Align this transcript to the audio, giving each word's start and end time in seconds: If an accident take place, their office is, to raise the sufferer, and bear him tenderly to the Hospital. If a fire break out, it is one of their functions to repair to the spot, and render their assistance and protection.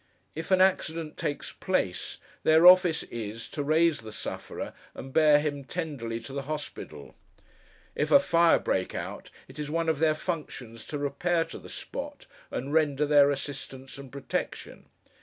If 0.33 0.49
an 0.49 0.61
accident 0.61 1.15
take 1.15 1.43
place, 1.59 2.17
their 2.41 2.65
office 2.65 3.03
is, 3.11 3.47
to 3.49 3.61
raise 3.61 3.99
the 4.01 4.11
sufferer, 4.11 4.73
and 4.95 5.13
bear 5.13 5.39
him 5.39 5.63
tenderly 5.63 6.19
to 6.21 6.33
the 6.33 6.47
Hospital. 6.49 7.13
If 7.93 8.09
a 8.09 8.19
fire 8.19 8.57
break 8.57 8.95
out, 8.95 9.29
it 9.47 9.59
is 9.59 9.69
one 9.69 9.89
of 9.89 9.99
their 9.99 10.15
functions 10.15 10.87
to 10.87 10.97
repair 10.97 11.45
to 11.45 11.59
the 11.59 11.69
spot, 11.69 12.25
and 12.49 12.73
render 12.73 13.05
their 13.05 13.29
assistance 13.29 13.99
and 13.99 14.11
protection. 14.11 14.87